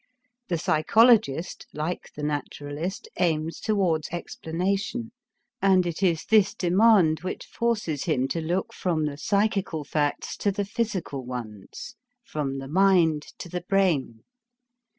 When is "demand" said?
6.55-7.19